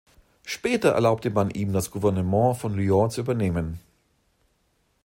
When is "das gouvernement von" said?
1.73-2.73